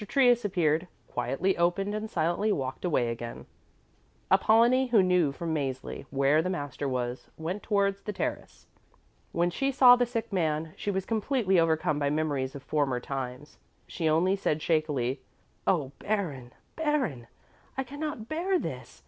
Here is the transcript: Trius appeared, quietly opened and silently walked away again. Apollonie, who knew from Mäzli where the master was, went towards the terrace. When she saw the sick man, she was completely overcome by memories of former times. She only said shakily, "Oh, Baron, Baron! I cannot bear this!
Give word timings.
Trius 0.07 0.43
appeared, 0.43 0.87
quietly 1.07 1.55
opened 1.57 1.93
and 1.93 2.09
silently 2.09 2.51
walked 2.51 2.83
away 2.83 3.09
again. 3.09 3.45
Apollonie, 4.31 4.87
who 4.87 5.03
knew 5.03 5.31
from 5.31 5.53
Mäzli 5.53 6.05
where 6.09 6.41
the 6.41 6.49
master 6.49 6.89
was, 6.89 7.29
went 7.37 7.61
towards 7.61 8.01
the 8.01 8.11
terrace. 8.13 8.65
When 9.31 9.51
she 9.51 9.71
saw 9.71 9.95
the 9.95 10.07
sick 10.07 10.33
man, 10.33 10.73
she 10.75 10.89
was 10.89 11.05
completely 11.05 11.59
overcome 11.59 11.99
by 11.99 12.09
memories 12.09 12.55
of 12.55 12.63
former 12.63 12.99
times. 12.99 13.57
She 13.85 14.09
only 14.09 14.35
said 14.35 14.59
shakily, 14.59 15.21
"Oh, 15.67 15.91
Baron, 15.99 16.51
Baron! 16.75 17.27
I 17.77 17.83
cannot 17.83 18.27
bear 18.27 18.57
this! 18.57 18.99